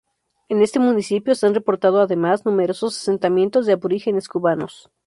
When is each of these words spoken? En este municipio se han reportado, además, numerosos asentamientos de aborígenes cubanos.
En 0.49 0.63
este 0.63 0.79
municipio 0.79 1.35
se 1.35 1.45
han 1.45 1.53
reportado, 1.53 2.01
además, 2.01 2.43
numerosos 2.43 2.97
asentamientos 2.97 3.67
de 3.67 3.73
aborígenes 3.73 4.27
cubanos. 4.27 4.89